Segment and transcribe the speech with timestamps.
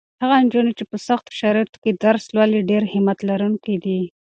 [0.21, 4.01] هغه نجونې چې په سختو شرایطو کې درس لولي ډېرې همت لرونکې دي.